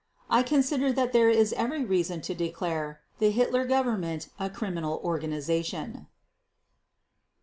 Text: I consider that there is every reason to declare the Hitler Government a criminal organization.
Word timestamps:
I 0.31 0.41
consider 0.41 0.91
that 0.93 1.13
there 1.13 1.29
is 1.29 1.53
every 1.53 1.85
reason 1.85 2.21
to 2.21 2.33
declare 2.33 3.01
the 3.19 3.29
Hitler 3.29 3.65
Government 3.67 4.29
a 4.39 4.49
criminal 4.49 4.99
organization. 5.03 6.07